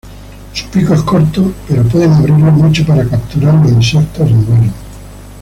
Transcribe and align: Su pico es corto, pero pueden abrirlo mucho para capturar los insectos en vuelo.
Su 0.53 0.67
pico 0.71 0.95
es 0.95 1.03
corto, 1.03 1.51
pero 1.67 1.83
pueden 1.83 2.11
abrirlo 2.13 2.47
mucho 2.51 2.83
para 2.87 3.07
capturar 3.07 3.53
los 3.63 3.71
insectos 3.71 4.31
en 4.31 4.45
vuelo. 4.47 4.71